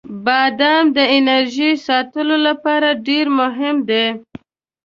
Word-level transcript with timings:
•بادام 0.25 0.85
د 0.97 0.99
انرژۍ 1.17 1.71
ساتلو 1.87 2.35
لپاره 2.47 2.89
ډیر 3.07 3.25
مهم 3.39 3.75
دی. 3.89 4.05